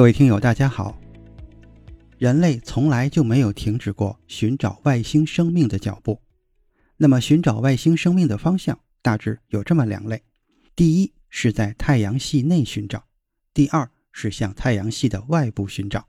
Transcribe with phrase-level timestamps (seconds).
[0.00, 0.98] 各位听友，大家好。
[2.16, 6.22] 人类从来就没有停止过寻找外星生命的脚步。
[6.96, 10.22] 那么，寻找外星生命的方向大致有这么两类：
[10.74, 13.00] 第一是在太阳系内寻找；
[13.52, 16.08] 第二是向太阳系的外部寻找。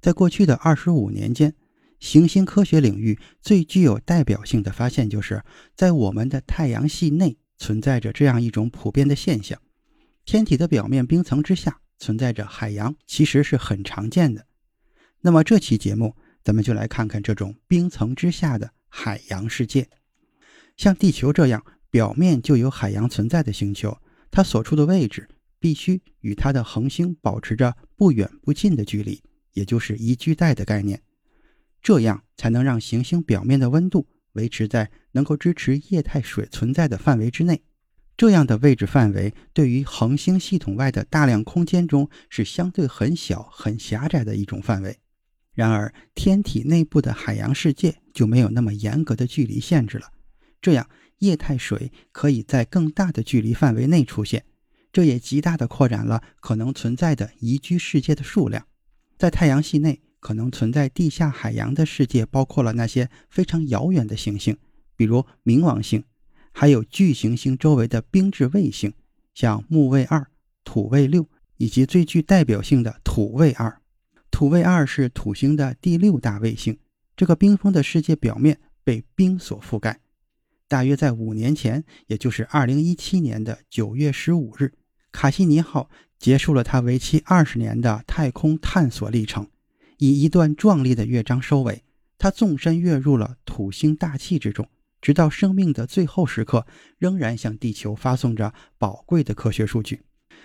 [0.00, 1.54] 在过去的二十五年间，
[2.00, 5.44] 行星科学领域最具有代表性的发现，就是
[5.76, 9.62] 在我们的太阳系内存在着这样一种普遍的现象：
[10.24, 11.78] 天体的表面冰层之下。
[11.98, 14.46] 存在着海洋，其实是很常见的。
[15.20, 19.88] 那么这期节目，咱们就来看看这种冰层之下的海洋世界。
[20.76, 23.98] 像地球这样表面就有海洋存在的星球，
[24.30, 25.28] 它所处的位置
[25.60, 31.02] 必须与它的恒星保持着不远不近的距离，也就是宜居带的概念。
[31.80, 37.62] 这样才能让行星表面的温度维持在能够支持液态水存在的范围之内。
[38.22, 44.96] 这样的位置范围对于恒星系统外的大量空间中是相对很小、很狭窄的一种范围。
[45.54, 50.12] 然而，天体内部的海洋世界就没有那么严格的距离限制了。
[50.60, 54.44] 这样，液态水可以在更大的距离范围内出现，
[54.92, 58.64] 这也极大地扩展了可能存在的宜居世界的数量。
[59.18, 64.56] 在太阳系内可能存在地下海洋的世界，包括了那些非常遥远的行星，
[64.94, 66.04] 比如冥王星。
[66.52, 68.92] 还有巨行星周围的冰质卫星，
[69.34, 70.26] 像木卫二、
[70.62, 73.80] 土卫六，以及最具代表性的土卫二。
[74.30, 76.78] 土卫二是土星的第六大卫星。
[77.16, 80.00] 这个冰封的世界表面被冰所覆盖。
[80.66, 84.72] 大约在五年前，也就是二零一七年的九月十五日，
[85.10, 89.48] 卡西尼号结束了它为期二十年的太空探索历程，
[89.98, 91.84] 以一段壮丽的乐章收尾。
[92.18, 94.68] 它纵身跃入了土星大气之中。
[95.02, 96.64] 直到生命的最后时刻，
[96.96, 100.02] 仍然向地球发送着宝贵的科学数据。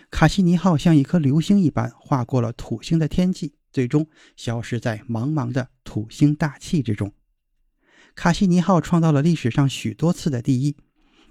[0.09, 7.13] 卡西尼号像一颗流星一般划过了土星的天际，最终消失在茫茫的土星大气之中。
[8.15, 10.75] 卡西尼号创造了历史上许多次的第一。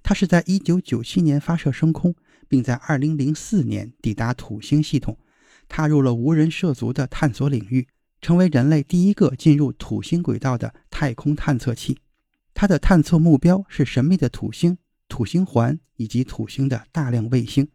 [0.04, 2.14] 它是在1997年发射升空，
[2.48, 5.18] 并在2004年抵达土星系统，
[5.66, 7.88] 踏入了无人涉足的探索领域，
[8.20, 11.98] 成为人类第一个进入土星轨道的太空探测器。
[12.58, 14.78] 它的探测目标是神秘的土星、
[15.08, 17.68] 土星环以及土星的大量卫星，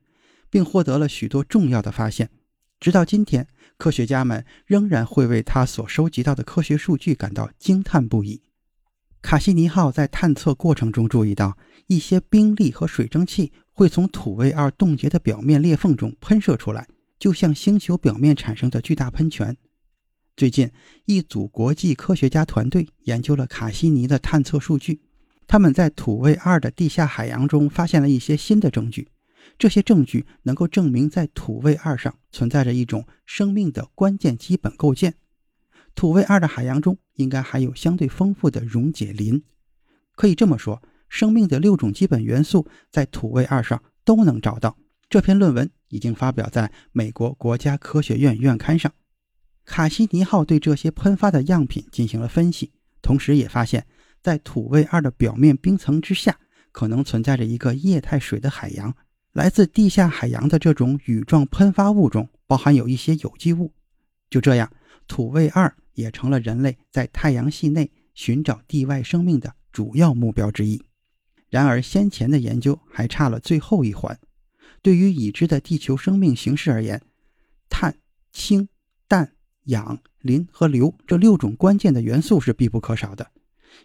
[0.50, 2.32] 并获得了许多重要的发现。
[2.80, 3.48] 直到今天，
[3.78, 8.42] 科学家们仍然会为它所收集到的科学数据感到惊叹不已。
[9.22, 11.56] 卡西尼号在探测过程中注意到，
[11.86, 16.88] 一些冰粒和水蒸气会从土卫二冻结的表面裂缝中喷射出来，
[17.20, 19.56] 就像星球表面产生的巨大喷泉。
[20.36, 20.72] 最近，
[21.06, 25.02] 一组国际科学家团队研究了卡西尼的探测数据。
[25.46, 29.10] 他们在土卫二的地下海洋中发现了一些新的证据。
[29.60, 35.16] 这些证据能够证明，在土卫二上存在着一种生命的关键基本构件。
[35.94, 39.44] 土卫二的海洋中应该还有相对丰富的溶解磷。
[40.16, 44.78] 可以这么说，生命的六种基本元素在土卫二上都能找到。
[45.10, 48.92] 这篇论文已经发表在美国国家科学院院刊上。
[49.66, 53.86] 卡西尼号对这些喷发的样品进行了分析，同时也发现，
[54.22, 56.38] 在土卫二的表面冰层之下，
[56.72, 58.94] 可能存在着一个液态水的海洋。
[59.34, 63.72] 来自地下海洋的这种羽状喷发物中，包含有一些有机物。
[64.30, 64.70] 就这样，
[65.08, 70.84] 土卫二也成了人类在太阳系内寻找地外生命的主要目标之一。
[71.50, 74.20] 然而，先前的研究还差了最后一环。
[74.82, 77.02] 对于已知的地球生命形式而言，
[77.70, 77.96] 碳、
[78.34, 78.68] 氢、
[79.66, 83.32] 氧、磷和硫这六种关键的元素是必不可少的。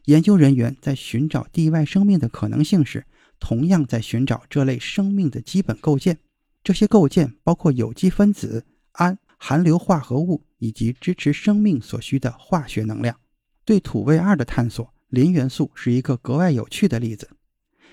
[0.06, 3.06] 研究人员在寻找地外生命的可能性时，
[3.38, 6.18] 同样在寻找这类生命的基本构件。
[6.64, 13.20] 这些构件包括有机分子、氨、含硫化合物以及支持生命所需的化学能量。
[13.64, 17.30] 对土卫二的探索，磷元素是一个格外有趣的例子。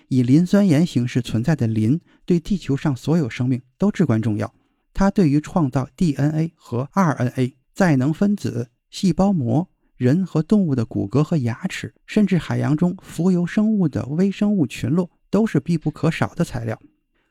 [0.07, 4.53] 以磷酸盐形式存在的磷，对地球上所有生命都至关重要。
[4.93, 7.53] 它对于创造 DNA 和 RNA。
[7.73, 16.79] 再能分子、细胞膜、人和动物的骨骼和牙齿，甚至海洋中浮游生物的微生物群落，都是必不可少的材料。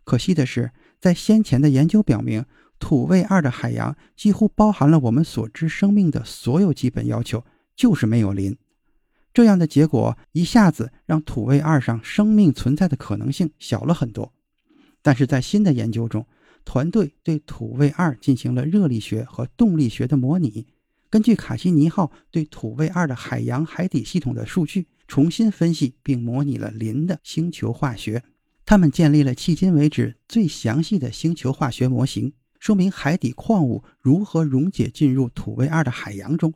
[0.05, 2.45] 可惜的是，在先前的研究表明，
[2.81, 7.45] 土卫二的海洋几乎包含了我们所知生命的所有基本要求，
[7.77, 8.57] 就是没有磷。
[9.33, 14.33] 这样的结果一下子让土卫二上生命存在的可能性小了很多。
[15.01, 16.27] 但是在新的研究中，
[16.65, 20.67] 团队对土卫二进行了热力学和动力学的模拟，
[21.11, 28.23] 根据卡西尼号对土卫二的海洋海底系统的数据，重新分析并模拟了磷的星球化学。
[28.65, 36.55] 他们建立了迄今为止最详细的星球化学模型，说明海底矿物如何溶解进入土卫二的海洋中。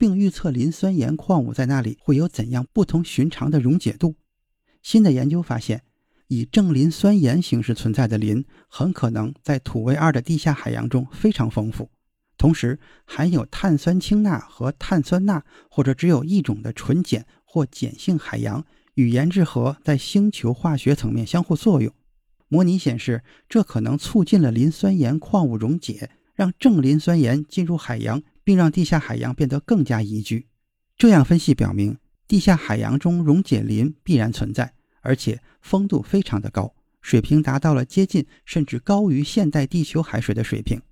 [0.00, 4.14] 并预测磷酸盐矿物在那里会有怎样不同寻常的溶解度。
[4.80, 5.82] 新的研究发现，
[6.28, 11.90] 以正磷酸盐形式存在的磷很可能在土卫二的地下海洋中非常丰富，
[12.38, 18.64] 同时含有碳酸氢钠和碳酸钠或者只有一种的纯碱或碱性海洋
[18.94, 21.92] 与盐质核在星球化学层面相互作用。
[22.48, 28.22] 模拟显示，这可能促进了磷酸盐矿物溶解，让正磷酸盐进入海洋。
[28.48, 30.48] 并让地下海洋变得更加宜居。
[30.96, 34.72] 这样分析表明，地下海洋中溶解磷必然存在，
[35.08, 40.82] 而且丰度非常的高，水平达到了接近甚至高于现代地球海水的水平。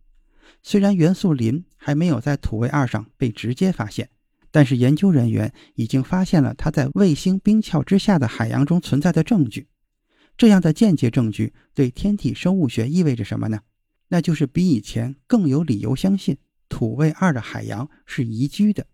[0.63, 4.09] 虽然元素磷还没有在土卫二上被直接发现，
[4.51, 9.69] 但是研究人员已经发现了它在卫星冰壳之下的海洋中存在的证据。
[10.39, 13.61] 这样的间接证据对天体生物学意味着什么呢？
[14.09, 16.39] 那就是比以前更有理由相信。
[16.71, 18.87] 土卫二的海洋是宜居的，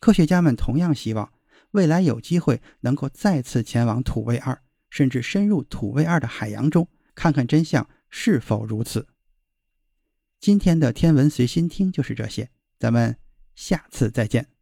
[0.00, 1.32] 科学家们同样希望
[1.74, 9.08] 未来有机会能够再次前往土卫二，甚至深入土卫二的海洋中，看看真相是否如此。
[10.38, 13.16] 今天的天文随心听就是这些，咱们
[13.56, 14.53] 下次再见。